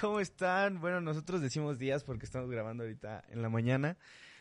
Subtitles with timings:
[0.00, 0.80] ¿Cómo están?
[0.80, 3.98] Bueno, nosotros decimos días porque estamos grabando ahorita en la mañana.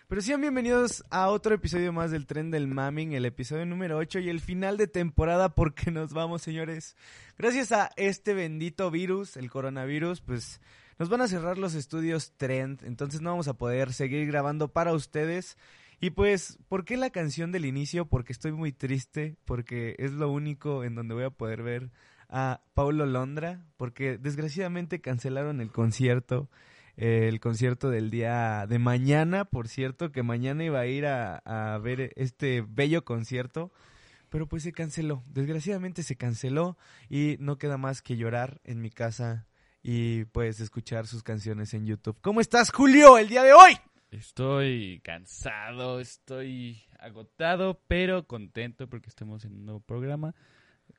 [0.07, 4.19] Pero sean bienvenidos a otro episodio más del Tren del Mamming, el episodio número 8
[4.19, 6.95] y el final de temporada porque nos vamos, señores.
[7.37, 10.61] Gracias a este bendito virus, el coronavirus, pues
[10.97, 14.93] nos van a cerrar los estudios Trend, entonces no vamos a poder seguir grabando para
[14.93, 15.57] ustedes.
[15.99, 18.05] Y pues, ¿por qué la canción del inicio?
[18.05, 21.91] Porque estoy muy triste, porque es lo único en donde voy a poder ver
[22.29, 26.49] a Paulo Londra, porque desgraciadamente cancelaron el concierto,
[26.95, 31.37] eh, el concierto del día de mañana, por cierto, que mañana iba a ir a,
[31.45, 33.71] a ver este bello concierto,
[34.29, 36.77] pero pues se canceló, desgraciadamente se canceló
[37.09, 39.47] y no queda más que llorar en mi casa
[39.81, 42.17] y pues escuchar sus canciones en YouTube.
[42.21, 43.77] ¿Cómo estás, Julio, el día de hoy?
[44.11, 50.33] Estoy cansado, estoy agotado, pero contento porque estamos en un nuevo programa.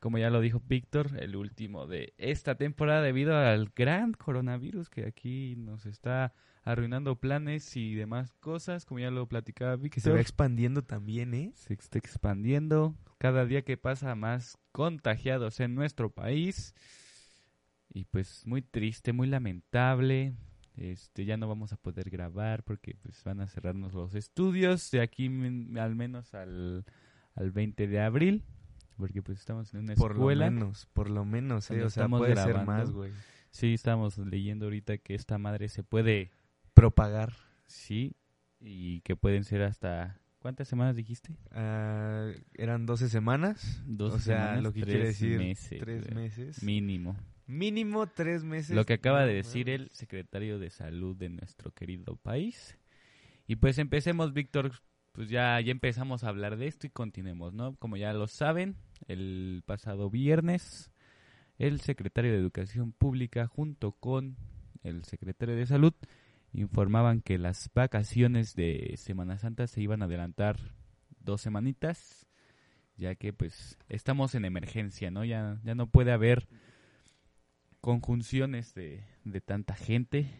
[0.01, 5.05] Como ya lo dijo Víctor, el último de esta temporada debido al gran coronavirus que
[5.07, 6.33] aquí nos está
[6.63, 9.91] arruinando planes y demás cosas, como ya lo platicaba Víctor.
[9.95, 11.53] Que se va expandiendo también, ¿eh?
[11.57, 12.95] se está expandiendo.
[13.19, 16.75] Cada día que pasa más contagiados en nuestro país.
[17.93, 20.35] Y pues muy triste, muy lamentable.
[20.77, 25.01] Este, ya no vamos a poder grabar porque pues van a cerrarnos los estudios de
[25.01, 26.85] aquí min- al menos al,
[27.35, 28.45] al 20 de abril.
[28.99, 30.51] Porque pues estamos en una Por lo escuela.
[30.51, 31.77] menos, por lo menos, ¿eh?
[31.85, 32.73] O sea, estamos puede ser grabando.
[32.73, 33.13] más, güey.
[33.51, 36.31] Sí, estamos leyendo ahorita que esta madre se puede,
[36.75, 37.33] Propagar.
[37.67, 38.15] sí,
[38.61, 40.21] y que pueden ser hasta...
[40.41, 41.37] ¿Cuántas semanas dijiste?
[41.51, 43.83] Ah, eran 12 semanas.
[43.87, 46.63] Dos o sea, semanas, lo que quiere decir meses, tres meses.
[46.63, 47.17] Mínimo.
[47.47, 48.77] Mínimo tres meses.
[48.77, 52.77] Lo que acaba de No decir el secretario de salud de nuestro querido país.
[53.47, 54.73] Y pues empecemos, Víctor,
[55.19, 57.75] pues ya, ya empezamos a hablar de esto y continuemos, ¿no?
[57.75, 58.77] Como ya lo saben,
[59.09, 60.93] el pasado viernes,
[61.59, 64.37] el secretario de Educación Pública junto con
[64.85, 65.93] el secretario de Salud
[66.53, 70.57] informaban que las vacaciones de Semana Santa se iban a adelantar
[71.19, 72.29] dos semanitas,
[72.97, 75.25] ya que pues estamos en emergencia, ¿no?
[75.25, 76.47] Ya, ya no puede haber
[77.81, 80.31] conjunciones de, de tanta gente.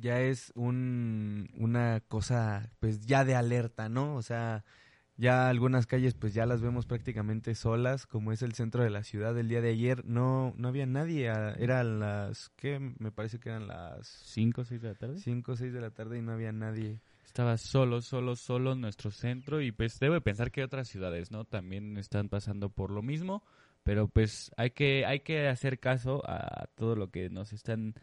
[0.00, 4.14] Ya es un, una cosa, pues ya de alerta, ¿no?
[4.16, 4.64] O sea,
[5.16, 9.02] ya algunas calles, pues ya las vemos prácticamente solas, como es el centro de la
[9.02, 9.36] ciudad.
[9.36, 11.28] El día de ayer no, no había nadie.
[11.30, 12.78] a- Eran las, ¿qué?
[12.98, 15.18] Me parece que eran las ¿Cinco o seis de la tarde?
[15.18, 17.00] 5 o 6 de la tarde y no había nadie.
[17.26, 21.30] Estaba solo, solo, solo en nuestro centro y pues debo de pensar que otras ciudades,
[21.30, 21.44] ¿no?
[21.44, 23.42] También están pasando por lo mismo,
[23.82, 27.94] pero pues hay que, hay que hacer caso a todo lo que nos están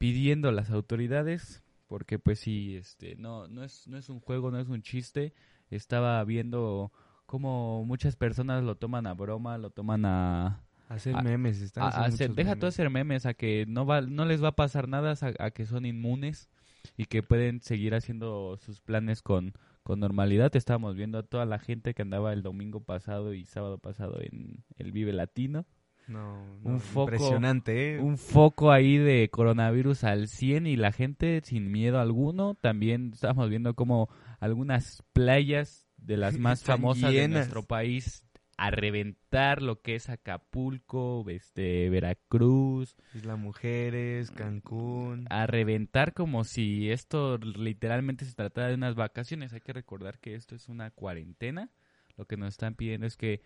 [0.00, 4.58] pidiendo las autoridades, porque pues sí, este, no, no es, no es un juego, no
[4.58, 5.34] es un chiste.
[5.70, 6.90] Estaba viendo
[7.26, 11.88] cómo muchas personas lo toman a broma, lo toman a, Hacer A- memes, están a-
[11.88, 12.74] haciendo a hacer- muchos deja tú memes.
[12.74, 15.64] hacer memes a que no va no les va a pasar nada a, a que
[15.66, 16.48] son inmunes
[16.96, 19.52] y que pueden seguir haciendo sus planes con
[19.84, 23.78] con normalidad estábamos viendo a toda la gente que andaba el domingo pasado y sábado
[23.78, 25.64] pasado en el Vive Latino
[26.10, 27.98] No, un no, foco- impresionante, ¿eh?
[28.00, 33.48] un foco ahí de coronavirus al 100 y la gente sin miedo alguno también estábamos
[33.48, 34.08] viendo como
[34.40, 38.24] algunas playas de las más famosas de nuestro país
[38.56, 45.26] a reventar lo que es Acapulco, este Veracruz, Isla Mujeres, Cancún.
[45.30, 49.54] a reventar como si esto literalmente se tratara de unas vacaciones.
[49.54, 51.70] Hay que recordar que esto es una cuarentena.
[52.18, 53.40] Lo que nos están pidiendo es que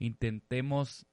[0.00, 1.06] intentemos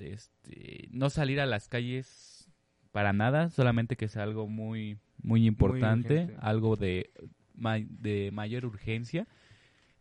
[0.00, 2.50] este, no salir a las calles
[2.92, 7.10] para nada, solamente que sea algo muy muy importante, algo de
[7.54, 9.26] de mayor urgencia.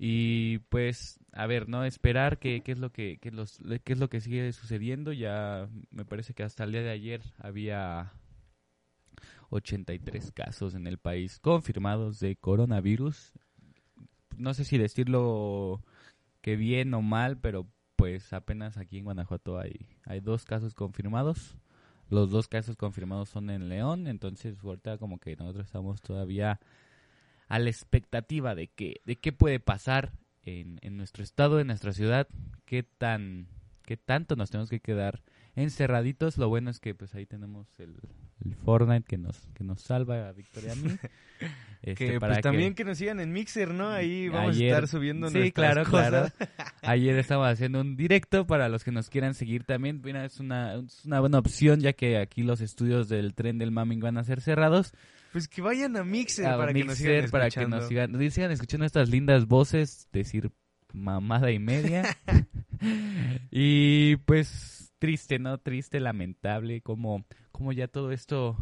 [0.01, 1.83] Y pues, a ver, ¿no?
[1.83, 5.11] Esperar qué, qué es lo que, los, qué es lo que sigue sucediendo.
[5.11, 8.13] Ya me parece que hasta el día de ayer había
[9.49, 13.33] 83 casos en el país confirmados de coronavirus.
[14.37, 15.83] No sé si decirlo
[16.41, 17.67] que bien o mal, pero
[17.99, 21.57] pues apenas aquí en Guanajuato hay, hay dos casos confirmados.
[22.09, 26.61] Los dos casos confirmados son en León, entonces ahorita como que nosotros estamos todavía
[27.49, 30.13] a la expectativa de que de qué puede pasar
[30.43, 32.29] en, en nuestro estado, en nuestra ciudad,
[32.63, 33.47] qué tan
[33.83, 35.21] qué tanto nos tenemos que quedar
[35.57, 36.37] encerraditos.
[36.37, 37.97] Lo bueno es que pues ahí tenemos el,
[38.63, 40.89] Fortnite que nos que nos salva a Victoria a mí.
[41.91, 43.89] Este, que para pues también que nos sigan en Mixer, ¿no?
[43.89, 46.33] Ahí vamos Ayer- a estar subiendo Sí, claro, cosas.
[46.33, 46.49] claro.
[46.81, 50.01] Ayer estamos haciendo un directo para los que nos quieran seguir también.
[50.03, 53.71] Mira, es una, es una buena opción ya que aquí los estudios del tren del
[53.71, 54.93] Mamming van a ser cerrados.
[55.31, 58.11] Pues que vayan a Mixer A para que nos Mixer, sigan para que nos sigan,
[58.11, 60.51] nos sigan escuchando estas lindas voces decir
[60.91, 62.03] mamada y media.
[63.51, 65.57] y pues triste, ¿no?
[65.57, 68.57] Triste, lamentable, como, como ya todo esto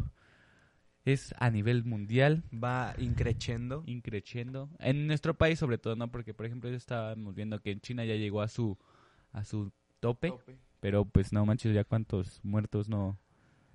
[1.12, 2.42] es a nivel mundial.
[2.52, 3.82] Va increciendo.
[3.86, 4.68] Increciendo.
[4.78, 6.10] En nuestro país sobre todo, ¿no?
[6.10, 8.76] Porque, por ejemplo, estábamos viendo que en China ya llegó a su,
[9.32, 10.32] a su tope.
[10.80, 13.18] Pero pues no manches, ya cuántos muertos no...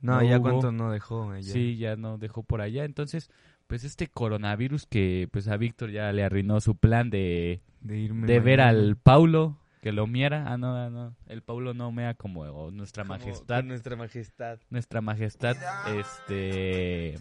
[0.01, 0.43] No, No ya hubo.
[0.43, 1.51] cuánto no dejó ella.
[1.53, 2.83] Sí, ya no dejó por allá.
[2.83, 3.29] Entonces,
[3.67, 8.27] pues este coronavirus que pues a Víctor ya le arruinó su plan de, De irme
[8.27, 10.45] de ver al Paulo que lo miera.
[10.47, 11.13] Ah, no, ah, no.
[11.27, 13.63] El Paulo no mea como nuestra Como majestad.
[13.65, 14.57] nuestra majestad.
[14.69, 15.57] Nuestra majestad,
[15.99, 17.19] este...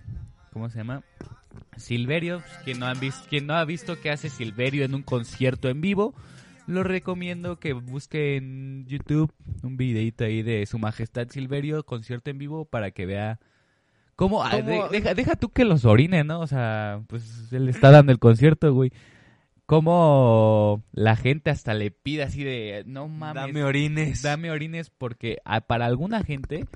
[0.53, 1.03] ¿Cómo se llama?
[1.77, 2.39] Silverio.
[2.41, 5.69] pues, Quien no, han vis- quien no ha visto qué hace Silverio en un concierto
[5.69, 6.15] en vivo,
[6.67, 9.33] lo recomiendo que busque en YouTube
[9.63, 13.41] un videito ahí de su majestad Silverio, concierto en vivo, para que vea...
[14.15, 14.45] ¿Cómo?
[14.45, 16.41] ah, deja, deja tú que los orine, ¿no?
[16.41, 18.93] O sea, pues él está dando el concierto, güey.
[19.73, 24.21] Cómo la gente hasta le pide así de, no mames, Dame orines.
[24.21, 26.67] Dame orines porque para alguna gente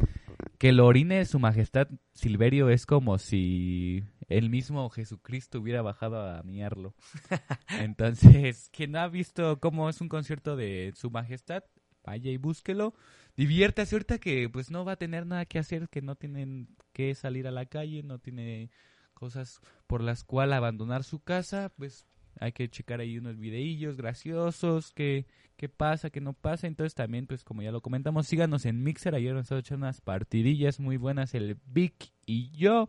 [0.57, 6.27] que el orine de su majestad Silverio es como si el mismo Jesucristo hubiera bajado
[6.27, 6.95] a miarlo.
[7.69, 11.65] Entonces, quien no ha visto cómo es un concierto de su majestad,
[12.03, 12.95] vaya y búsquelo.
[13.37, 17.15] Diviértase ahorita que pues no va a tener nada que hacer, que no tienen que
[17.15, 18.71] salir a la calle, no tiene
[19.13, 22.07] cosas por las cuales abandonar su casa, pues
[22.39, 26.67] hay que checar ahí unos videillos graciosos, que qué pasa, qué no pasa.
[26.67, 29.15] Entonces también, pues como ya lo comentamos, síganos en Mixer.
[29.15, 32.89] Ayer nos estado echando unas partidillas muy buenas el Vic y yo.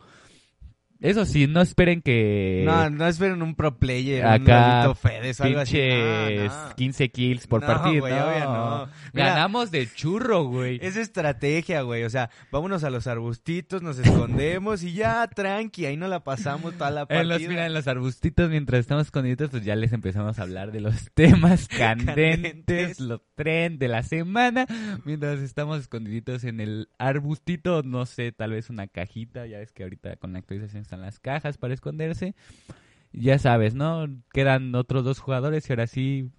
[0.99, 5.59] Eso sí, no esperen que No, no esperen un pro player, Acá, un Fedes, algo
[5.59, 5.73] así.
[5.77, 6.75] pinches No, no.
[6.75, 8.01] 15 kills por No, partido.
[8.01, 8.87] güey, no.
[9.13, 10.79] Mira, Ganamos de churro, güey.
[10.81, 12.03] Es estrategia, güey.
[12.03, 16.73] O sea, vámonos a los arbustitos, nos escondemos y ya, tranqui, ahí no la pasamos
[16.77, 17.17] toda la partida.
[17.27, 20.71] En los, mira, en los arbustitos, mientras estamos escondidos, pues ya les empezamos a hablar
[20.71, 22.99] de los temas candentes, Candentes.
[22.99, 24.65] los tren de la semana.
[25.05, 29.45] Mientras estamos escondiditos en el arbustito, no sé, tal vez una cajita.
[29.47, 32.33] Ya ves que ahorita con la actualización están las cajas para esconderse.
[33.11, 34.07] Ya sabes, ¿no?
[34.31, 36.31] Quedan otros dos jugadores y ahora sí,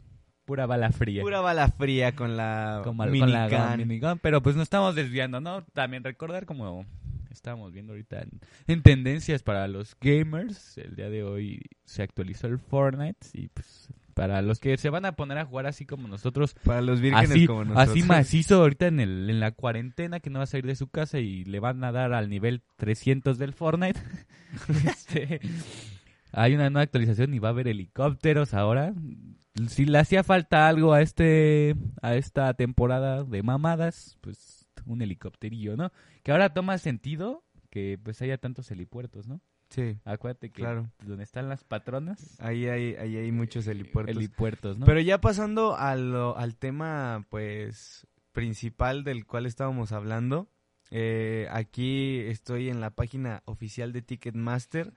[0.47, 1.23] pura bala fría.
[1.23, 3.77] Pura bala fría con la con la minigun.
[3.77, 5.65] minigun, pero pues nos estamos desviando, ¿no?
[5.75, 6.87] También recordar como
[7.31, 12.47] estábamos viendo ahorita en, en tendencias para los gamers, el día de hoy se actualizó
[12.47, 16.09] el Fortnite y pues para los que se van a poner a jugar así como
[16.09, 17.89] nosotros, Para los vírgenes así, como nosotros.
[17.89, 20.89] así macizo ahorita en, el, en la cuarentena que no va a salir de su
[20.89, 24.01] casa y le van a dar al nivel 300 del Fortnite.
[24.87, 25.41] Este,
[26.33, 28.93] hay una nueva actualización y va a haber helicópteros ahora.
[29.69, 35.77] Si le hacía falta algo a este a esta temporada de mamadas, pues un helicópterillo,
[35.77, 35.93] ¿no?
[36.25, 39.41] Que ahora toma sentido que pues haya tantos helipuertos, ¿no?
[39.71, 40.91] Sí, Acuérdate que Claro.
[41.05, 44.17] donde están las patronas, ahí hay, ahí hay muchos helipuertos.
[44.17, 44.87] helipuertos, ¿no?
[44.87, 50.49] Pero ya pasando a lo- al tema, pues, principal del cual estábamos hablando,
[50.91, 54.95] eh, aquí estoy en la página oficial de Ticketmaster,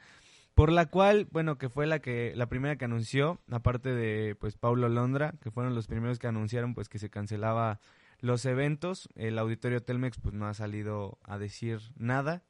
[0.54, 4.56] por la cual, bueno, que fue la que la primera que anunció, aparte de, pues,
[4.56, 7.80] Paulo Londra, que fueron los primeros que anunciaron, pues, que se cancelaba
[8.20, 9.10] los eventos.
[9.16, 12.44] El auditorio Telmex, pues, no ha salido a decir nada.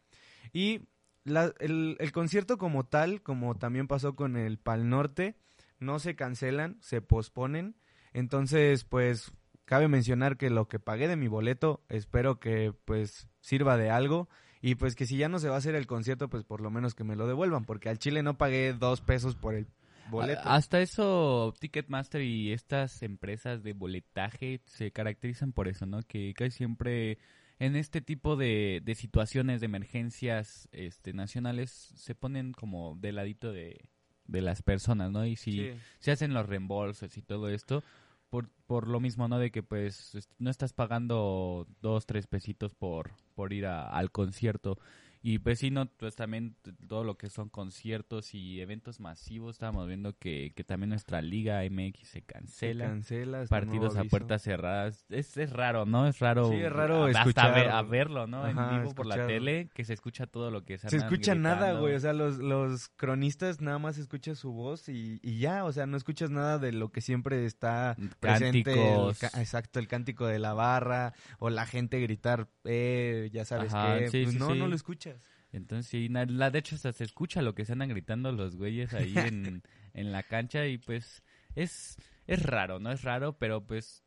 [0.54, 0.82] Y
[1.24, 5.36] la- el, el concierto como tal, como también pasó con el Pal Norte,
[5.80, 7.76] no se cancelan, se posponen.
[8.14, 9.32] Entonces, pues,
[9.66, 14.30] cabe mencionar que lo que pagué de mi boleto, espero que, pues, sirva de algo.
[14.64, 16.70] Y pues que si ya no se va a hacer el concierto, pues por lo
[16.70, 19.66] menos que me lo devuelvan, porque al Chile no pagué dos pesos por el
[20.12, 20.42] boleto.
[20.46, 26.02] Hasta eso, Ticketmaster y estas empresas de boletaje se caracterizan por eso, ¿no?
[26.04, 27.18] Que casi siempre
[27.66, 33.52] en este tipo de, de situaciones de emergencias este, nacionales se ponen como de ladito
[33.52, 33.86] de,
[34.26, 35.26] de las personas, ¿no?
[35.26, 35.72] Y si Sí.
[36.00, 37.84] se hacen los reembolsos y todo esto,
[38.30, 39.38] por, por lo mismo, ¿no?
[39.38, 44.10] De que pues est- no estás pagando dos, tres pesitos por, por ir a- al
[44.12, 44.80] concierto.
[45.24, 46.56] Y pues sí, no, pues también
[46.88, 51.62] todo lo que son conciertos y eventos masivos, estábamos viendo que, que también nuestra Liga
[51.70, 53.42] MX se Se cancela.
[53.42, 55.06] hasta partidos a puertas cerradas.
[55.10, 56.08] Es, es raro, ¿no?
[56.08, 56.50] Es raro.
[56.50, 58.44] Sí, es raro hasta escuchar- ver- a verlo, ¿no?
[58.46, 61.36] Ajá, en vivo por la tele, que se escucha todo lo que se Se escucha
[61.36, 61.94] nada, güey.
[61.94, 65.66] O sea, los, los cronistas nada más escuchas su voz y, y ya.
[65.66, 68.64] O sea, no escuchas nada de lo que siempre está presente.
[68.64, 69.24] Cánticos.
[69.38, 74.10] exacto, el cántico de la barra o la gente gritar, eh, ya sabes Ajá, qué.
[74.10, 75.11] sí, pues sí, no, no lo escuchas.
[75.52, 79.14] Entonces, la, de hecho, hasta se escucha lo que se andan gritando los güeyes ahí
[79.18, 81.24] en, en la cancha y pues
[81.56, 82.92] es, es raro, ¿no?
[82.92, 84.04] Es raro, pero pues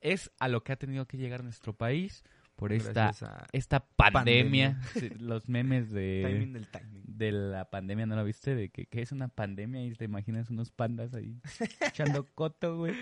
[0.00, 2.24] es a lo que ha tenido que llegar nuestro país
[2.56, 3.12] por esta,
[3.52, 4.80] esta pandemia.
[5.18, 6.24] Los memes de...
[6.26, 7.02] timing del timing.
[7.06, 8.54] de la pandemia, ¿no lo viste?
[8.54, 11.38] De que, que es una pandemia y te imaginas unos pandas ahí
[11.86, 12.94] echando coto, güey.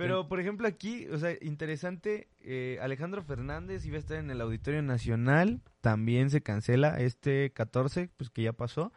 [0.00, 4.40] Pero, por ejemplo, aquí, o sea, interesante, eh, Alejandro Fernández iba a estar en el
[4.40, 8.92] Auditorio Nacional, también se cancela este 14, pues que ya pasó.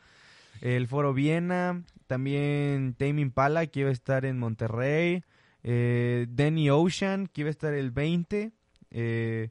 [0.62, 5.24] El Foro Viena, también Tame Impala, que iba a estar en Monterrey.
[5.64, 8.52] Eh, Danny Ocean, que iba a estar el 20.
[8.92, 9.50] Eh,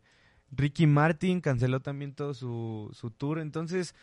[0.50, 3.38] Ricky Martin canceló también todo su, su tour.
[3.38, 3.94] Entonces,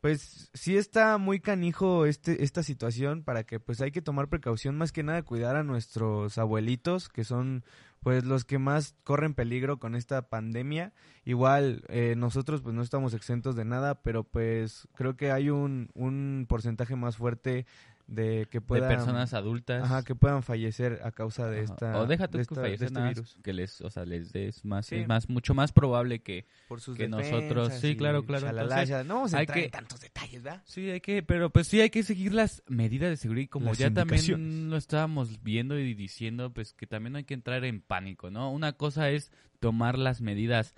[0.00, 4.76] pues sí está muy canijo este, esta situación para que pues hay que tomar precaución
[4.76, 7.64] más que nada cuidar a nuestros abuelitos que son
[8.00, 10.92] pues los que más corren peligro con esta pandemia.
[11.24, 15.90] Igual eh, nosotros pues no estamos exentos de nada pero pues creo que hay un,
[15.94, 17.66] un porcentaje más fuerte
[18.08, 19.84] de que puedan de personas adultas.
[19.84, 21.74] ajá, que puedan fallecer a causa de Ajá.
[21.74, 24.32] esta o deja tú de que fallezcan, este nada virus que les, o sea, les
[24.32, 24.96] des más, Sí.
[24.96, 28.88] es más, mucho más probable que, por sus que nosotros- sí, claro, claro, shalala, entonces,
[28.88, 29.04] ya.
[29.04, 30.62] no vamos a hay entrar en que- tantos detalles ¿verdad?
[30.64, 33.66] sí, hay que, pero pues sí hay que seguir las medidas de seguridad y como
[33.66, 37.62] Las ya también lo estábamos viendo y diciendo, pues que también no hay que entrar
[37.66, 38.50] en pánico, ¿no?
[38.50, 40.74] Una cosa es tomar las medidas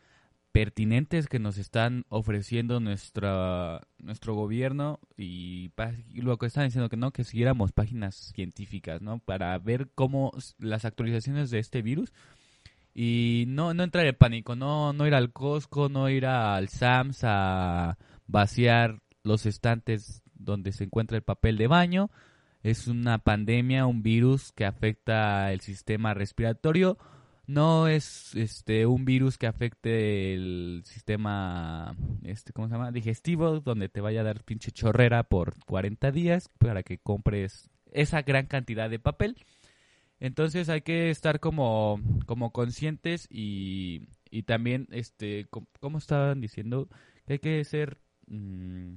[0.53, 5.71] pertinentes que nos están ofreciendo nuestra nuestro gobierno y,
[6.09, 10.33] y lo que están diciendo que no que siguiéramos páginas científicas no para ver cómo
[10.59, 12.13] las actualizaciones de este virus.
[12.93, 17.21] Y no no entrar en pánico no no ir al Costco no ir al Sams
[17.23, 22.11] a vaciar los estantes donde se encuentra el papel de baño.
[22.63, 26.99] Es una pandemia un virus que afecta el sistema respiratorio
[27.51, 33.89] no es este un virus que afecte el sistema este cómo se llama digestivo donde
[33.89, 38.89] te vaya a dar pinche chorrera por 40 días para que compres esa gran cantidad
[38.89, 39.37] de papel.
[40.21, 46.89] Entonces hay que estar como como conscientes y, y también este com- como estaban diciendo
[47.27, 48.95] que hay que ser mm,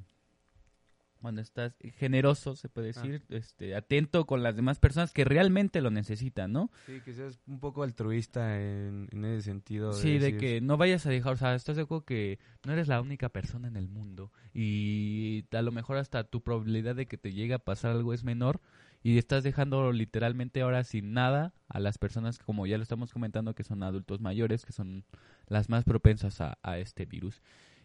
[1.23, 5.89] cuando estás generoso se puede decir este atento con las demás personas que realmente lo
[5.89, 9.93] necesitan no Sí, que seas un poco altruista en, en ese sentido.
[9.93, 12.87] Sí, de que no vayas a dejar, o sea, estás de acuerdo que no eres
[12.87, 17.17] la única persona en el mundo y a lo mejor hasta tu probabilidad de que
[17.17, 18.59] te llegue a pasar algo es menor
[19.01, 23.55] y estás dejando literalmente ahora sin nada a las personas, como ya lo estamos comentando,
[23.55, 25.03] que son adultos mayores, que son
[25.47, 27.41] las más propensas a, a este virus.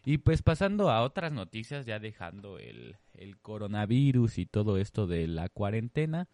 [0.08, 5.26] Y pues pasando a otras noticias, ya dejando el, el coronavirus y todo esto de
[5.26, 6.28] la cuarentena,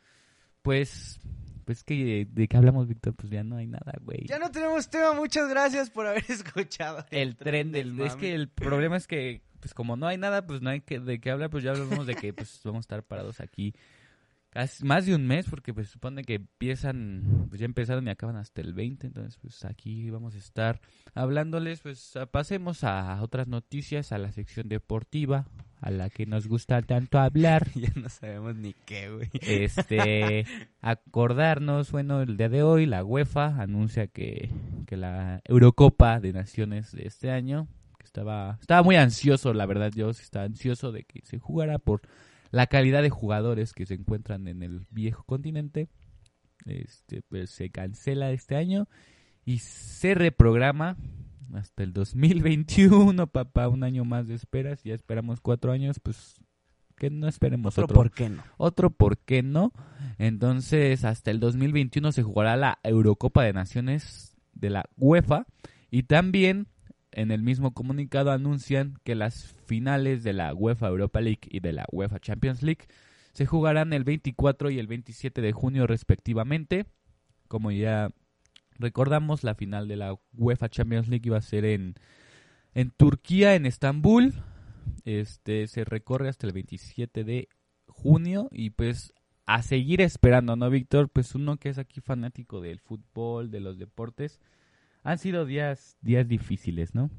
[0.62, 1.18] pues,
[1.64, 4.88] pues que de qué hablamos, Víctor, pues ya no hay nada, güey Ya no tenemos
[4.90, 7.04] tema, muchas gracias por haber escuchado.
[7.10, 8.20] el tren del es mame.
[8.20, 11.18] que el problema es que pues como no hay nada pues no hay que de
[11.20, 13.74] qué hablar pues ya hablamos de que pues vamos a estar parados aquí
[14.54, 18.36] casi más de un mes porque pues supone que empiezan pues ya empezaron y acaban
[18.36, 20.80] hasta el 20 entonces pues aquí vamos a estar
[21.12, 25.48] hablándoles pues pasemos a otras noticias a la sección deportiva
[25.80, 29.28] a la que nos gusta tanto hablar ya no sabemos ni qué, güey.
[29.42, 30.46] este
[30.80, 34.50] acordarnos bueno el día de hoy la UEFA anuncia que,
[34.86, 37.66] que la Eurocopa de Naciones de este año
[37.98, 42.02] que estaba estaba muy ansioso la verdad yo estaba ansioso de que se jugara por
[42.54, 45.88] la calidad de jugadores que se encuentran en el viejo continente
[46.66, 48.88] este pues se cancela este año
[49.44, 50.96] y se reprograma
[51.52, 56.36] hasta el 2021 papá un año más de esperas ya esperamos cuatro años pues
[56.96, 58.44] que no esperemos otro, ¿por qué no?
[58.56, 59.72] otro por qué no.
[60.16, 65.46] Entonces, hasta el 2021 se jugará la Eurocopa de Naciones de la UEFA
[65.90, 66.68] y también
[67.14, 71.72] en el mismo comunicado anuncian que las finales de la UEFA Europa League y de
[71.72, 72.86] la UEFA Champions League
[73.32, 76.86] se jugarán el 24 y el 27 de junio respectivamente.
[77.48, 78.10] Como ya
[78.78, 81.94] recordamos, la final de la UEFA Champions League iba a ser en
[82.96, 84.34] Turquía, en Estambul.
[85.04, 87.48] Este se recorre hasta el 27 de
[87.86, 89.12] junio y pues
[89.46, 91.08] a seguir esperando, ¿no, Víctor?
[91.08, 94.40] Pues uno que es aquí fanático del fútbol, de los deportes,
[95.04, 97.10] han sido días días difíciles, ¿no?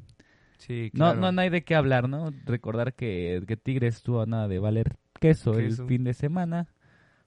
[0.58, 1.20] Sí, claro.
[1.20, 2.32] no, no hay de qué hablar, ¿no?
[2.46, 5.84] Recordar que, que Tigres estuvo a nada de valer queso, Queso.
[5.84, 6.68] el fin de semana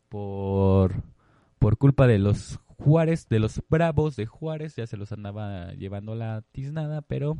[0.08, 1.02] por,
[1.58, 6.14] por culpa de los Juárez, de los Bravos de Juárez, ya se los andaba llevando
[6.14, 7.38] la tiznada, pero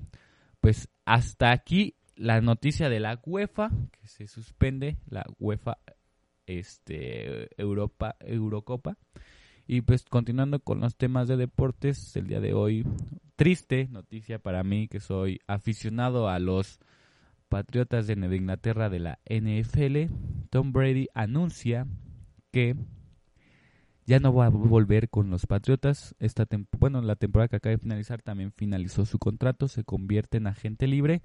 [0.60, 5.78] pues hasta aquí la noticia de la UEFA, que se suspende la UEFA
[6.46, 8.96] este Europa Eurocopa.
[9.70, 12.86] Y pues continuando con los temas de deportes, el día de hoy,
[13.36, 16.80] triste noticia para mí que soy aficionado a los
[17.50, 20.10] Patriotas de Nueva Inglaterra de la NFL.
[20.48, 21.86] Tom Brady anuncia
[22.50, 22.76] que
[24.06, 26.14] ya no va a volver con los Patriotas.
[26.18, 26.46] Esta
[26.78, 30.86] bueno, la temporada que acaba de finalizar también finalizó su contrato, se convierte en agente
[30.86, 31.20] libre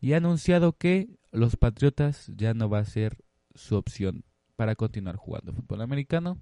[0.00, 3.18] y ha anunciado que los Patriotas ya no va a ser
[3.54, 4.24] su opción
[4.56, 6.40] para continuar jugando fútbol americano.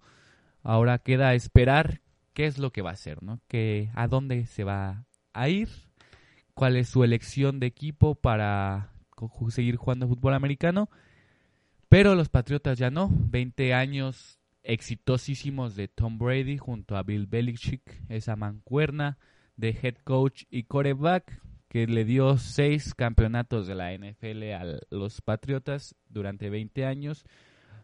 [0.62, 2.00] Ahora queda esperar
[2.34, 3.40] qué es lo que va a hacer, ¿no?
[3.48, 5.68] Que, a dónde se va a ir,
[6.54, 8.92] cuál es su elección de equipo para
[9.48, 10.88] seguir jugando fútbol americano.
[11.88, 13.10] Pero los Patriotas ya no.
[13.12, 19.18] 20 años exitosísimos de Tom Brady junto a Bill Belichick, esa mancuerna
[19.56, 25.20] de head coach y quarterback que le dio seis campeonatos de la NFL a los
[25.22, 27.24] Patriotas durante 20 años,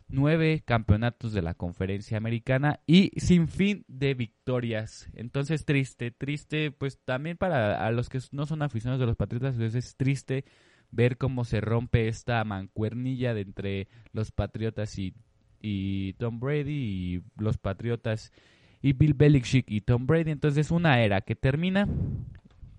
[0.09, 5.09] nueve campeonatos de la conferencia americana y sin fin de victorias.
[5.15, 9.57] Entonces triste, triste, pues también para a los que no son aficionados de los Patriotas,
[9.57, 10.45] pues es triste
[10.91, 15.15] ver cómo se rompe esta mancuernilla de entre los Patriotas y,
[15.61, 18.33] y Tom Brady y los Patriotas
[18.81, 20.31] y Bill Belichick y Tom Brady.
[20.31, 21.87] Entonces una era que termina.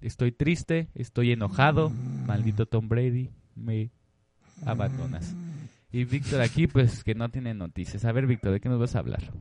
[0.01, 1.91] Estoy triste, estoy enojado.
[2.25, 3.91] Maldito Tom Brady, me
[4.65, 5.35] abandonas.
[5.91, 8.05] Y Víctor aquí, pues que no tiene noticias.
[8.05, 9.31] A ver, Víctor, ¿de qué nos vas a hablar?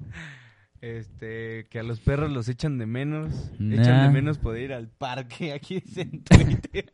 [0.80, 3.52] Este, que a los perros los echan de menos.
[3.58, 3.82] Nah.
[3.82, 5.52] Echan de menos poder ir al parque.
[5.54, 6.90] Aquí en Twitter.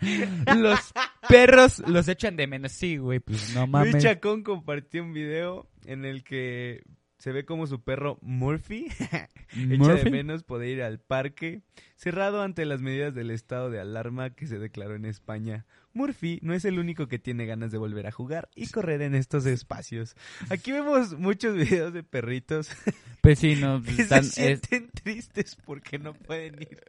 [0.56, 0.92] Los
[1.28, 2.70] perros los echan de menos.
[2.70, 4.02] Sí, güey, pues no Luis mames.
[4.04, 6.84] Chacón compartió un video en el que
[7.18, 8.86] se ve como su perro Murphy
[9.56, 11.62] echa de menos poder ir al parque,
[11.96, 15.66] cerrado ante las medidas del estado de alarma que se declaró en España.
[15.94, 19.14] Murphy no es el único que tiene ganas de volver a jugar y correr en
[19.16, 20.14] estos espacios.
[20.48, 22.70] Aquí vemos muchos videos de perritos
[23.20, 26.80] Pues sí, no, que están, se es- sienten tristes porque no pueden ir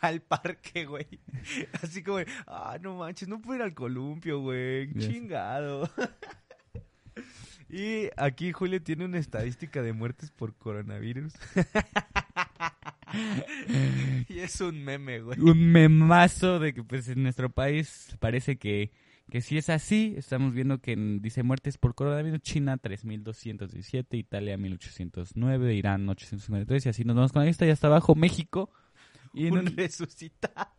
[0.00, 1.06] al parque, güey.
[1.82, 4.92] Así como, ah, no manches, no puedo ir al columpio, güey.
[4.94, 5.90] Chingado.
[7.68, 11.34] Y aquí Julio tiene una estadística de muertes por coronavirus.
[14.28, 15.38] y es un meme, güey.
[15.40, 18.92] un memazo de que pues en nuestro país parece que,
[19.30, 20.14] que sí es así.
[20.16, 26.88] Estamos viendo que en- dice muertes por coronavirus, China 3.217, Italia 1.809, Irán 853 y
[26.88, 28.70] así nos vamos con la lista y hasta abajo México.
[29.34, 30.70] Y en Un un- resucitado.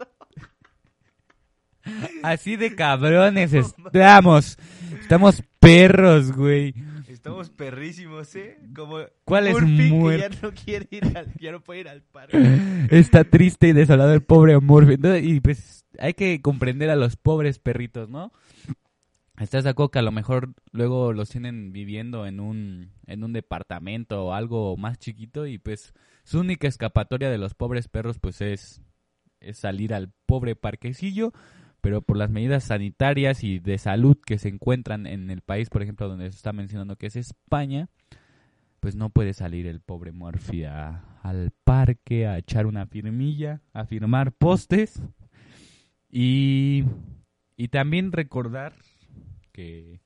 [2.24, 4.58] Así de cabrones estamos.
[5.00, 6.74] Estamos perros, güey.
[7.08, 8.58] Estamos perrísimos, ¿eh?
[8.76, 12.02] Como ¿Cuál es Murphy, que ya no quiere ir al, ya no puede ir al
[12.02, 12.88] parque.
[12.90, 14.94] Está triste y desolado el pobre Murphy.
[14.94, 18.32] Entonces, y pues hay que comprender a los pobres perritos, ¿no?
[19.40, 23.34] ¿Estás de acuerdo que a lo mejor luego los tienen viviendo en un, en un
[23.34, 28.42] departamento o algo más chiquito y pues su única escapatoria de los pobres perros pues
[28.42, 28.82] es,
[29.40, 31.34] es salir al pobre parquecillo,
[31.82, 35.82] pero por las medidas sanitarias y de salud que se encuentran en el país, por
[35.82, 37.90] ejemplo, donde se está mencionando que es España,
[38.80, 43.86] pues no puede salir el pobre Murphy a- al parque a echar una firmilla, a
[43.86, 45.02] firmar postes
[46.10, 46.84] y,
[47.58, 48.74] y también recordar
[49.52, 50.02] que,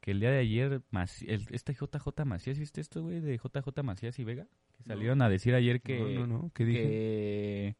[0.00, 0.82] que el día de ayer
[1.26, 3.20] el- este JJ Macías, ¿viste esto, güey?
[3.20, 4.46] De JJ Macías y Vega,
[4.78, 6.80] que salieron a decir ayer que, no, no, no, ¿qué dije?
[6.82, 7.76] que,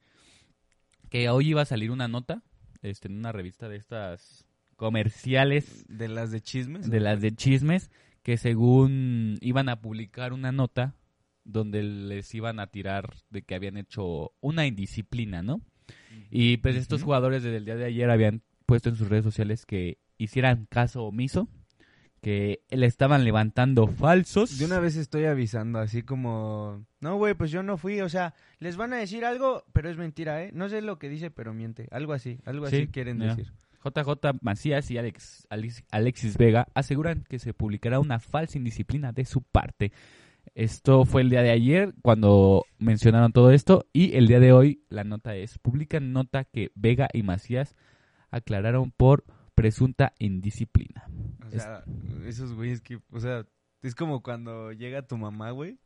[1.08, 2.42] que hoy iba a salir una nota
[2.82, 6.90] este, en una revista de estas comerciales De las de chismes.
[6.90, 7.90] de las de chismes
[8.22, 10.94] que según iban a publicar una nota
[11.44, 15.62] donde les iban a tirar de que habían hecho una indisciplina, ¿no?
[16.30, 19.66] Y pues estos jugadores desde el día de ayer habían puesto en sus redes sociales
[19.66, 21.48] que hicieran caso omiso,
[22.20, 24.58] que le estaban levantando falsos.
[24.58, 26.84] De una vez estoy avisando, así como...
[27.00, 29.96] No, güey, pues yo no fui, o sea, les van a decir algo, pero es
[29.96, 30.50] mentira, ¿eh?
[30.52, 31.88] No sé lo que dice, pero miente.
[31.90, 33.34] Algo así, algo Sí, así quieren ya.
[33.34, 33.52] decir.
[33.82, 39.24] JJ Macías y Alex, Alex- Alexis Vega aseguran que se publicará una falsa indisciplina de
[39.24, 39.92] su parte.
[40.54, 44.82] Esto fue el día de ayer cuando mencionaron todo esto y el día de hoy
[44.90, 47.74] la nota es, publican nota que Vega y Macías
[48.30, 49.24] aclararon por
[49.60, 51.06] presunta indisciplina.
[51.46, 51.84] O sea,
[52.26, 53.44] esos güeyes que, o sea,
[53.82, 55.78] es como cuando llega tu mamá, güey,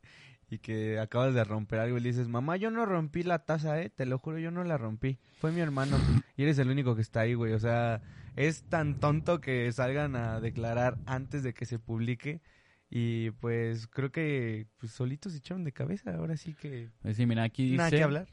[0.48, 3.80] y que acabas de romper algo y le dices, mamá, yo no rompí la taza,
[3.80, 5.96] eh, te lo juro, yo no la rompí, fue mi hermano,
[6.36, 8.00] y eres el único que está ahí, güey, o sea,
[8.36, 12.42] es tan tonto que salgan a declarar antes de que se publique,
[12.88, 17.26] y pues creo que pues, solitos se echaron de cabeza, ahora sí que Pues sí,
[17.26, 18.28] mira, aquí nada dice que hablar.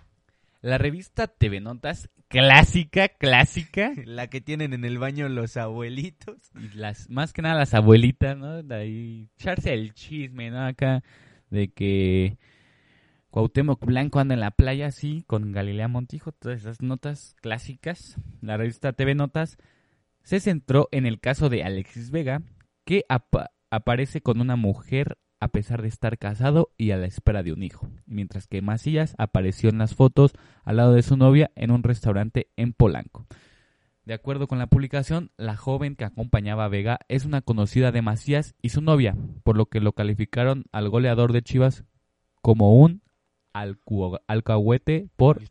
[0.62, 6.38] La revista TV Notas clásica, clásica, La que tienen en el baño los abuelitos.
[6.56, 8.63] y las más que nada las abuelitas, ¿no?
[8.63, 10.65] De ahí echarse el chisme, ¿no?
[10.65, 11.04] Acá
[11.50, 12.38] de que
[13.30, 18.17] Cuauhtémoc Blanco anda en la playa así con Galilea Montijo, todas esas notas clásicas.
[18.41, 19.58] La revista TV Notas
[20.24, 22.41] se centró en el caso de Alexis Vega,
[22.86, 27.43] que apa- aparece con una mujer a pesar de estar casado y a la espera
[27.43, 31.51] de un hijo, mientras que Macías apareció en las fotos al lado de su novia
[31.56, 33.25] en un restaurante en Polanco.
[34.06, 38.01] De acuerdo con la publicación, la joven que acompañaba a Vega es una conocida de
[38.01, 41.86] Macías y su novia, por lo que lo calificaron al goleador de Chivas
[42.41, 43.01] como un
[44.27, 45.41] alcahuete por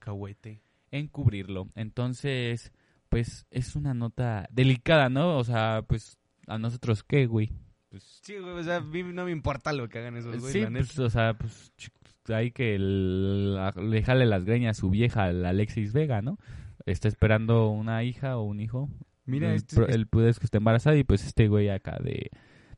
[0.92, 1.68] encubrirlo.
[1.74, 2.72] Entonces,
[3.08, 5.36] pues es una nota delicada, ¿no?
[5.36, 7.50] O sea, pues a nosotros qué, güey.
[7.90, 10.52] Pues, Sí, güey, o sea, a mí no me importa lo que hagan esos güeyes,
[10.52, 10.86] sí, la neta.
[10.86, 11.90] pues, o sea, pues ch-
[12.34, 16.38] hay que el- la- le jale las greñas a su vieja, al Alexis Vega, ¿no?
[16.86, 18.88] Está esperando una hija o un hijo.
[19.26, 21.98] Mira, el, este- pro- el puede es que esté embarazada y pues este güey acá
[22.02, 22.30] de,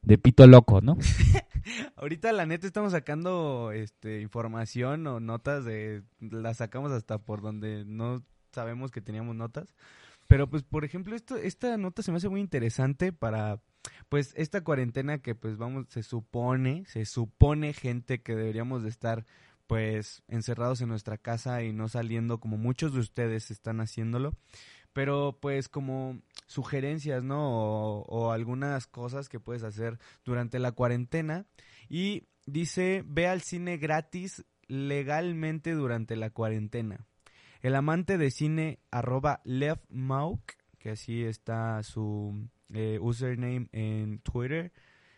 [0.03, 0.97] de pito loco, ¿no?
[1.97, 7.85] Ahorita la neta estamos sacando este información o notas de las sacamos hasta por donde
[7.87, 8.23] no
[8.53, 9.75] sabemos que teníamos notas.
[10.27, 13.61] Pero pues por ejemplo, esto esta nota se me hace muy interesante para
[14.09, 19.27] pues esta cuarentena que pues vamos se supone, se supone gente que deberíamos de estar
[19.67, 24.35] pues encerrados en nuestra casa y no saliendo como muchos de ustedes están haciéndolo.
[24.93, 27.49] Pero pues como sugerencias, ¿no?
[27.51, 31.47] O, o algunas cosas que puedes hacer durante la cuarentena.
[31.89, 37.07] Y dice, ve al cine gratis legalmente durante la cuarentena.
[37.63, 40.43] El amante de cine arroba leftmauk,
[40.79, 44.73] que así está su eh, username en Twitter,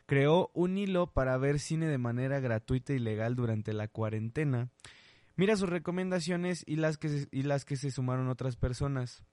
[0.07, 4.71] creó un hilo para ver cine de manera gratuita y legal durante la cuarentena.
[5.37, 9.25] Mira sus recomendaciones y las que se, y las que se sumaron otras personas.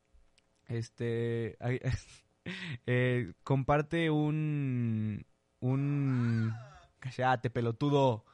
[0.68, 1.58] Este
[2.86, 5.26] eh, comparte un
[5.60, 6.54] un
[7.00, 8.26] cállate pelotudo.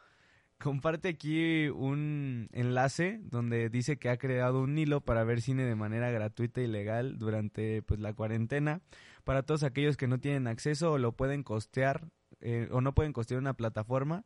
[0.59, 5.75] Comparte aquí un enlace donde dice que ha creado un hilo para ver cine de
[5.75, 8.81] manera gratuita y legal durante pues la cuarentena
[9.27, 12.07] para todos aquellos que no tienen acceso o lo pueden costear
[12.39, 14.23] eh, o no pueden costear una plataforma.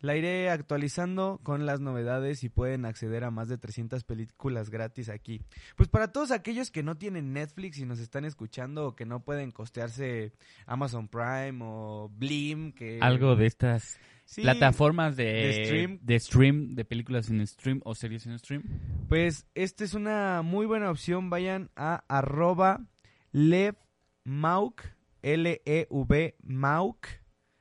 [0.00, 5.08] La iré actualizando con las novedades y pueden acceder a más de 300 películas gratis
[5.10, 5.42] aquí.
[5.76, 9.22] Pues para todos aquellos que no tienen Netflix y nos están escuchando o que no
[9.22, 10.32] pueden costearse
[10.66, 15.98] Amazon Prime o Blim, que Algo de estas Sí, plataformas de, de stream.
[16.02, 18.64] de stream, de películas en stream o series en stream.
[19.08, 21.30] Pues esta es una muy buena opción.
[21.30, 22.80] Vayan a arroba
[24.24, 24.82] levmauk,
[25.22, 27.06] L-E-V Mauk,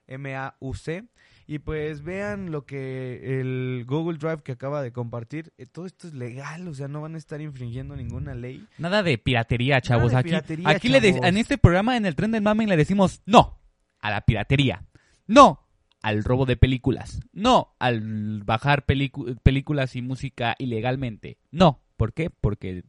[0.08, 1.04] M-A-U-C.
[1.48, 5.52] Y pues vean lo que el Google Drive que acaba de compartir.
[5.58, 8.66] eh, todo esto es legal, o sea, no van a estar infringiendo ninguna ley.
[8.78, 10.12] Nada de piratería, chavos.
[10.12, 12.78] de aquí piratería, aquí le de- en este programa, en el tren del mame, le
[12.78, 13.60] decimos no
[14.00, 14.86] a la piratería.
[15.28, 15.68] No
[16.02, 17.20] al robo de películas.
[17.34, 21.38] No al bajar películas y música ilegalmente.
[21.52, 21.82] No.
[21.98, 22.30] ¿Por qué?
[22.30, 22.84] Porque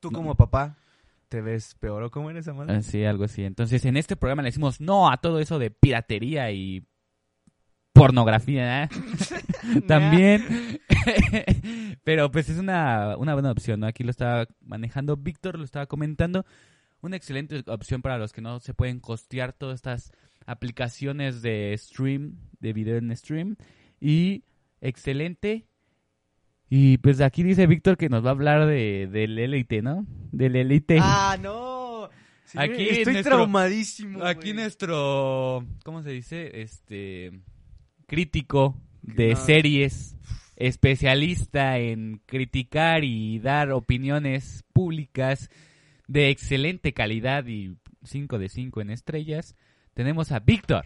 [0.00, 0.18] Tú No.
[0.18, 0.76] como papá
[1.34, 2.80] te ves peor o cómo eres, Amanda.
[2.80, 3.42] Sí, algo así.
[3.42, 6.86] Entonces, en este programa le decimos no a todo eso de piratería y
[7.92, 8.84] pornografía.
[8.84, 8.88] ¿eh?
[9.88, 10.80] También.
[12.04, 13.88] Pero pues es una, una buena opción, ¿no?
[13.88, 16.46] Aquí lo estaba manejando Víctor, lo estaba comentando.
[17.00, 20.12] Una excelente opción para los que no se pueden costear todas estas
[20.46, 23.56] aplicaciones de stream, de video en stream.
[24.00, 24.44] Y
[24.80, 25.66] excelente.
[26.70, 30.06] Y pues aquí dice Víctor que nos va a hablar de, del Elite, ¿no?
[30.32, 30.98] Del Elite.
[31.00, 32.08] Ah, no.
[32.44, 34.24] Sí, Aquí estoy nuestro- traumadísimo.
[34.24, 36.62] Aquí nuestro, ¿cómo se dice?
[36.62, 37.32] Este
[38.06, 39.36] crítico de No.
[39.36, 40.16] series,
[40.56, 45.50] especialista en criticar y dar opiniones públicas
[46.06, 49.56] de excelente calidad y 5 de 5 en estrellas.
[49.94, 50.84] Tenemos a Víctor,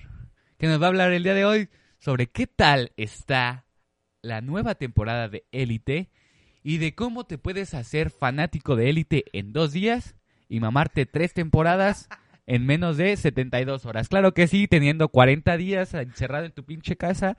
[0.59, 3.65] que nos va a hablar el día de hoy sobre qué tal está
[4.29, 6.11] la nueva temporada de Élite
[6.63, 10.15] y de cómo te puedes hacer fanático de Élite en dos días
[10.49, 12.09] y mamarte tres temporadas
[12.49, 14.09] en menos de 72 horas.
[14.09, 17.37] Claro que sí, teniendo 40 días encerrado en tu pinche casa,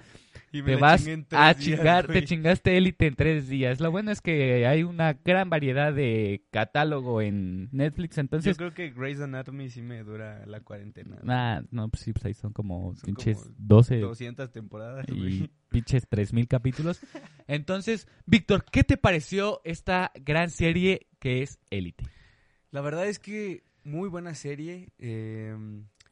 [0.51, 3.79] Y me te vas a días, chingar, te chingaste Élite en tres días.
[3.79, 8.55] Lo bueno es que hay una gran variedad de catálogo en Netflix, Yo entonces...
[8.55, 11.17] creo que Grey's Anatomy sí me dura la cuarentena.
[11.27, 15.49] Ah, no, pues sí, pues ahí son como Son pinches como 12 200 temporadas, y
[15.69, 17.01] pinches 3000 capítulos.
[17.47, 22.05] Entonces, Víctor, ¿qué te pareció esta gran serie que es Élite?
[22.69, 24.89] La verdad es que muy buena serie.
[24.99, 25.55] eh,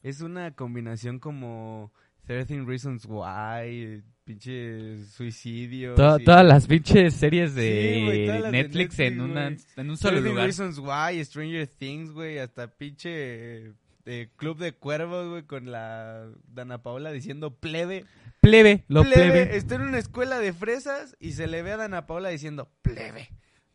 [0.03, 1.91] es una combinación como
[2.25, 5.95] 13 Reasons Why, pinche suicidio.
[5.95, 10.45] To- Todas las pinches series de Netflix, en, una, en un solo 13 lugar.
[10.45, 13.73] Reasons Why, Stranger Things, güey, hasta pinche
[14.05, 18.05] eh, Club de Cuervos, güey, con la Dana Paola diciendo plebe.
[18.39, 19.15] Plebe, lo plebe.
[19.31, 19.57] plebe.
[19.57, 23.29] Está en una escuela de fresas y se le ve a Dana Paola diciendo plebe.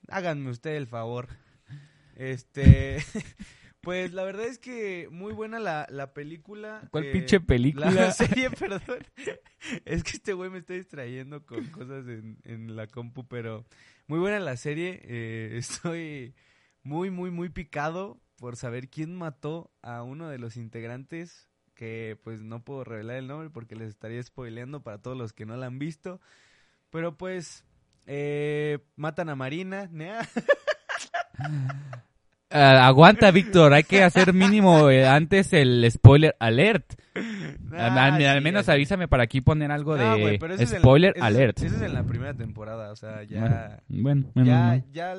[0.09, 1.28] Háganme usted el favor.
[2.16, 2.98] Este.
[3.83, 6.87] Pues la verdad es que muy buena la, la película.
[6.92, 7.90] ¿Cuál eh, pinche película?
[7.90, 9.05] La serie, perdón.
[9.85, 13.66] Es que este güey me está distrayendo con cosas en, en la compu, pero
[14.07, 15.01] muy buena la serie.
[15.03, 16.33] eh, estoy
[16.85, 22.40] muy, muy, muy picado por saber quién mató a uno de los integrantes que pues
[22.42, 25.66] no puedo revelar el nombre porque les estaría spoileando para todos los que no la
[25.66, 26.21] han visto.
[26.90, 27.64] Pero pues
[28.07, 29.90] eh, matan a Marina.
[32.53, 36.95] Ah, aguanta, Víctor, hay que hacer mínimo eh, antes el spoiler alert.
[37.15, 41.59] Al- Ah, al, menos avísame para aquí poner algo No, de en- spoiler alert.
[41.59, 43.81] Ese es en la primera temporada, o sea, ya...
[43.88, 44.85] Bueno, bueno, Ya, bueno.
[44.93, 45.15] ya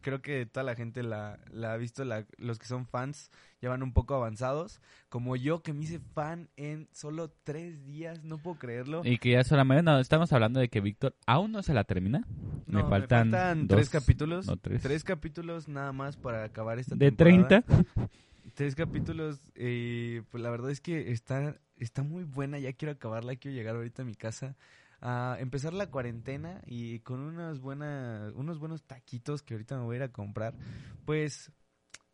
[0.00, 3.30] creo que toda la gente la, la ha visto, la- los que son fans
[3.64, 8.22] ya van un poco avanzados, como yo que me hice fan en solo tres días,
[8.22, 9.00] no puedo creerlo.
[9.04, 12.26] Y que ya solamente, no, estamos hablando de que Víctor aún no se la termina.
[12.66, 14.82] No, me faltan, tres dos- capítulos, no, tres.
[14.82, 17.62] tres capítulos nada más para acabar esta de temporada.
[17.62, 17.84] 30.
[18.54, 23.34] Tres capítulos y pues la verdad es que está, está muy buena, ya quiero acabarla,
[23.34, 24.54] quiero llegar ahorita a mi casa
[25.00, 29.94] a empezar la cuarentena y con unas buenas, unos buenos taquitos que ahorita me voy
[29.94, 30.54] a ir a comprar,
[31.04, 31.50] pues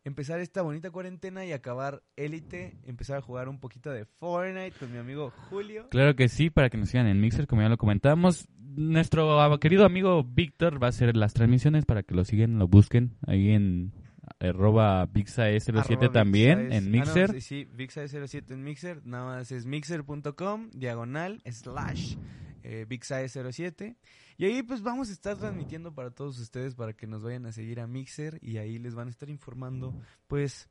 [0.03, 4.91] empezar esta bonita cuarentena y acabar Élite, empezar a jugar un poquito de Fortnite con
[4.91, 5.87] mi amigo Julio.
[5.89, 8.47] Claro que sí, para que nos sigan en Mixer, como ya lo comentábamos.
[8.57, 13.17] Nuestro querido amigo Víctor va a hacer las transmisiones para que lo sigan, lo busquen
[13.27, 13.91] ahí en
[14.39, 17.31] arroba VixaE07 Arroba también en ah, no, Mixer.
[17.33, 19.05] sí, sí, VixaE07 en Mixer.
[19.05, 22.15] Nada más es mixer.com, diagonal, slash,
[22.63, 23.95] eh, VixaE07.
[24.37, 27.51] Y ahí pues vamos a estar transmitiendo para todos ustedes para que nos vayan a
[27.51, 29.93] seguir a Mixer y ahí les van a estar informando
[30.27, 30.69] pues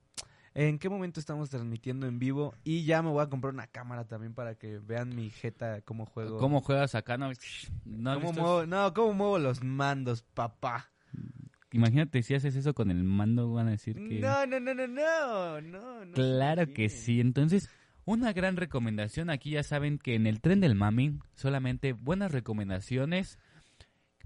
[0.54, 2.54] en qué momento estamos transmitiendo en vivo.
[2.64, 6.06] Y ya me voy a comprar una cámara también para que vean mi jeta, cómo
[6.06, 6.38] juego.
[6.38, 7.16] ¿Cómo juegas acá?
[7.16, 7.30] No,
[7.84, 10.90] no, cómo muevo, no, cómo muevo los mandos, papá.
[11.72, 14.18] Imagínate si haces eso con el mando, van a decir que...
[14.18, 16.04] No, no, no, no, no, no.
[16.04, 17.20] no Claro que sí.
[17.20, 17.70] Entonces,
[18.04, 19.30] una gran recomendación.
[19.30, 23.38] Aquí ya saben que en el tren del mami, solamente buenas recomendaciones,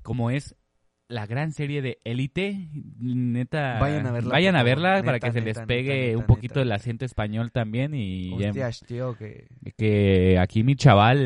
[0.02, 0.56] como es
[1.08, 2.68] la gran serie de Élite.
[2.98, 6.24] Neta, Vayan a verla, vayan a verla para Neta, que se les pegue neta, un
[6.24, 7.94] poquito el acento español también.
[7.94, 9.48] Y ya- Hostias, tío, que...
[9.76, 11.18] que aquí mi chaval,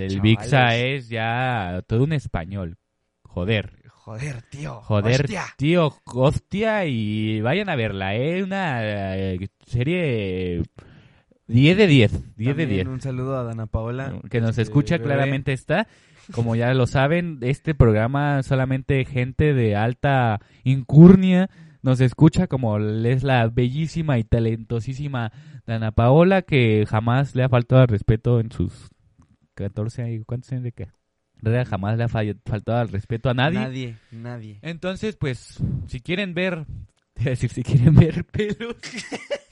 [0.00, 0.20] el.
[0.20, 2.78] Vixa, es ya todo un español.
[3.22, 3.82] Joder.
[3.90, 4.80] Joder, tío.
[4.82, 5.44] Joder, hostia.
[5.56, 8.40] tío, hostia, y vayan a verla, ¿eh?
[8.44, 10.62] Una eh, serie
[11.48, 12.86] 10 de 10, 10 de También 10.
[12.88, 14.20] Un saludo a Dana Paola.
[14.30, 15.04] Que nos este, escucha bebé.
[15.04, 15.86] claramente está.
[16.32, 21.48] Como ya lo saben, este programa solamente gente de alta incurnia
[21.82, 25.30] nos escucha, como es la bellísima y talentosísima
[25.66, 28.90] Dana Paola, que jamás le ha faltado al respeto en sus
[29.54, 30.24] 14 años.
[30.26, 30.88] ¿Cuántos años de qué?
[31.66, 33.60] Jamás le ha faltado al respeto a nadie.
[33.60, 34.58] Nadie, nadie.
[34.62, 36.66] Entonces, pues, si quieren ver,
[37.14, 38.76] te iba a decir, si quieren ver pelos,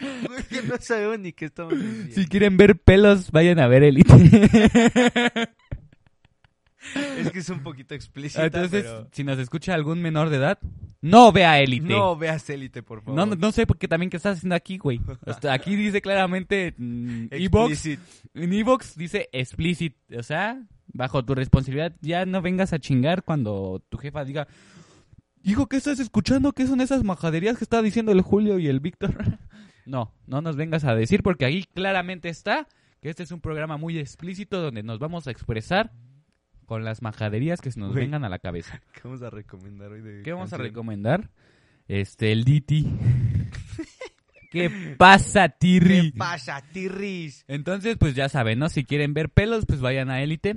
[0.00, 2.14] No sabemos ni qué estamos diciendo.
[2.14, 4.12] si quieren ver pelos, vayan a ver Elite.
[7.18, 9.08] Es que es un poquito explícita, Entonces, pero...
[9.12, 10.58] si nos escucha algún menor de edad,
[11.00, 11.86] no vea Elite.
[11.86, 13.16] No veas Élite, por favor.
[13.16, 15.00] No, no, no sé porque también qué estás haciendo aquí, güey.
[15.26, 17.86] Hasta aquí dice claramente mm, Evox.
[18.34, 19.96] En Evox dice explicit.
[20.16, 24.48] O sea, bajo tu responsabilidad, ya no vengas a chingar cuando tu jefa diga,
[25.42, 26.52] hijo, ¿qué estás escuchando?
[26.52, 29.38] ¿Qué son esas majaderías que está diciendo el Julio y el Víctor?
[29.88, 32.68] No, no nos vengas a decir porque ahí claramente está
[33.00, 35.92] que este es un programa muy explícito donde nos vamos a expresar
[36.66, 38.04] con las majaderías que se nos Güey.
[38.04, 38.80] vengan a la cabeza.
[38.92, 40.68] ¿Qué vamos a recomendar hoy de ¿Qué vamos a canción?
[40.68, 41.30] recomendar?
[41.86, 42.86] Este, el Diti.
[44.50, 46.12] ¿Qué pasa, Tirri?
[46.12, 47.44] ¿Qué pasa, Tirris?
[47.48, 48.68] Entonces, pues ya saben, ¿no?
[48.70, 50.54] Si quieren ver pelos, pues vayan a Élite.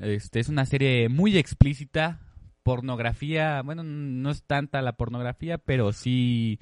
[0.00, 2.20] Este es una serie muy explícita,
[2.62, 6.58] pornografía, bueno, no es tanta la pornografía, pero sí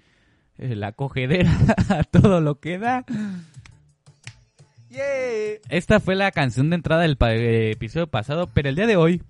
[0.59, 1.51] la cogedera
[1.89, 3.05] a todo lo que da.
[4.91, 5.61] ¡Yeah!
[5.69, 8.97] Esta fue la canción de entrada del pa- eh, episodio pasado, pero el día de
[8.97, 9.23] hoy,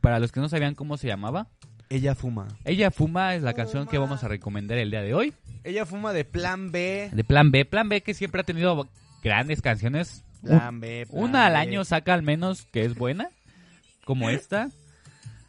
[0.00, 1.48] para los que no sabían cómo se llamaba,
[1.90, 2.46] Ella fuma.
[2.64, 5.34] Ella Fuma es la canción que vamos a recomendar el día de hoy.
[5.64, 7.10] Ella fuma de plan B.
[7.12, 8.88] De Plan B, Plan B que siempre ha tenido
[9.22, 10.24] grandes canciones.
[10.42, 11.06] Plan B.
[11.10, 13.28] plan Una al año saca al menos que es buena,
[14.04, 14.68] como esta.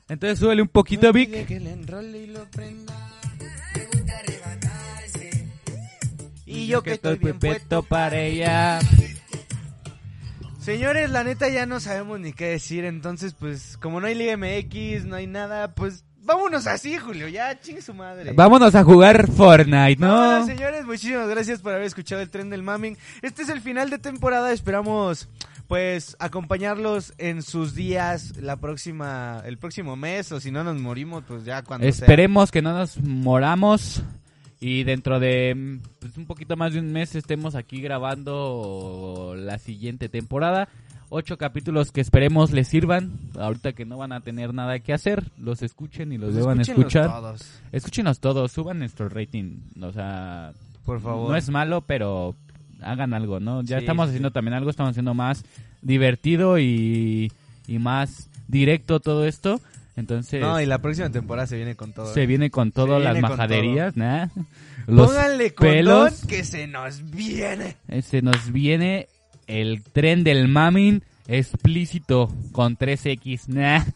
[0.10, 1.45] Entonces súbele un poquito, Vic.
[1.45, 2.93] Que le enrole y lo prenda.
[6.65, 8.80] Y yo que estoy bien puesto para ella.
[10.60, 14.36] Señores, la neta ya no sabemos ni qué decir, entonces pues como no hay Liga
[14.36, 18.34] MX, no hay nada, pues vámonos así, Julio, ya chingue su madre.
[18.34, 20.08] Vámonos a jugar Fortnite, ¿no?
[20.08, 22.97] Vámonos, señores, muchísimas gracias por haber escuchado el tren del maming.
[23.21, 25.30] Este es el final de temporada, esperamos
[25.67, 31.23] pues acompañarlos en sus días la próxima el próximo mes o si no nos morimos
[31.28, 31.91] pues ya cuando sea.
[31.91, 34.04] Esperemos que no nos moramos
[34.67, 40.10] y dentro de pues, un poquito más de un mes estemos aquí grabando la siguiente
[40.10, 40.67] temporada.
[41.10, 43.12] Ocho capítulos que esperemos les sirvan.
[43.39, 46.62] Ahorita que no van a tener nada que hacer, los escuchen y los Pues deban
[46.62, 47.12] escuchar.
[47.12, 49.60] todos, Escúchenos todos, suban nuestro rating.
[49.84, 50.51] O sea,
[50.84, 51.30] por favor.
[51.30, 52.34] no es malo, pero
[52.82, 53.62] hagan algo, ¿no?
[53.62, 54.34] Ya Sí, estamos haciendo sí.
[54.34, 55.45] también algo, estamos haciendo más
[55.84, 57.32] divertido y,
[57.67, 59.62] y más directo todo esto.
[59.98, 62.14] Entonces, No, y la próxima temporada se viene con todo.
[62.14, 62.26] se ¿eh?
[62.26, 64.28] viene con todo, viene las majaderías, ¿nah?
[64.88, 66.12] Los Pónganle pelos.
[66.12, 67.78] condón que se nos viene.
[67.88, 69.08] Eh, Se nos viene
[69.48, 73.48] el tren del mamin explícito con 3X.
[73.48, 73.84] Nah.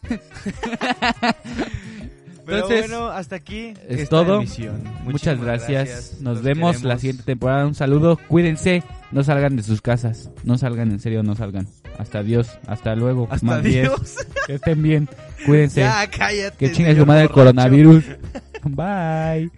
[2.46, 4.40] Pero Entonces, bueno, hasta aquí es todo.
[4.40, 4.58] Muchas
[5.04, 6.16] Muchísimas gracias.
[6.20, 7.00] Nos Los vemos la queremos.
[7.00, 7.66] siguiente temporada.
[7.66, 8.18] Un saludo.
[8.26, 8.82] Cuídense.
[9.12, 10.30] No salgan de sus casas.
[10.42, 11.68] No salgan, en serio, no salgan.
[12.00, 12.58] Hasta Dios.
[12.66, 13.28] Hasta luego.
[13.30, 13.62] Hasta Más.
[13.62, 14.16] Dios.
[14.46, 15.08] Que estén bien.
[15.44, 15.80] Cuídense.
[15.84, 16.56] Ya, cállate.
[16.56, 18.04] que chingue su madre el coronavirus.
[18.64, 19.50] Bye.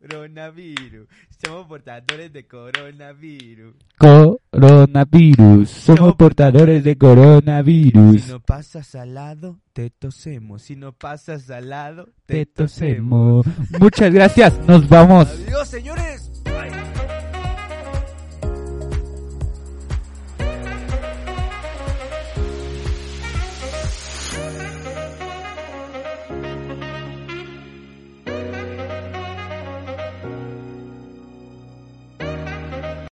[0.00, 1.08] Coronavirus.
[1.42, 3.74] Somos portadores de coronavirus.
[3.98, 5.70] Coronavirus.
[5.70, 8.22] Somos portadores de coronavirus.
[8.22, 10.62] Si no pasas al lado, te tosemos.
[10.62, 13.44] Si no pasas al lado, te, Te tosemos.
[13.46, 13.80] tosemos.
[13.80, 14.58] Muchas gracias.
[14.66, 15.28] Nos vamos.
[15.46, 16.30] Adiós, señores.